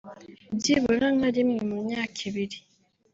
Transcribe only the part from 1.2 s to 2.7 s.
rimwe mu myaka ibiri